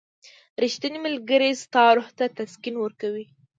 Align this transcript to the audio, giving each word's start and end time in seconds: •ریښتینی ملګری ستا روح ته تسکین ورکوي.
•ریښتینی 0.63 0.99
ملګری 1.05 1.51
ستا 1.63 1.83
روح 1.95 2.07
ته 2.17 2.25
تسکین 2.37 2.75
ورکوي. 2.79 3.25